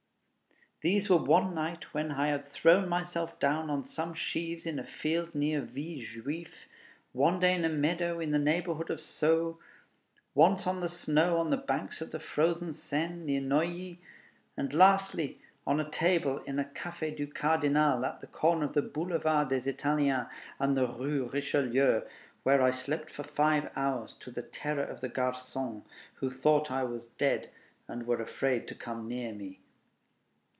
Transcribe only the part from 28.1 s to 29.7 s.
afraid to come near me.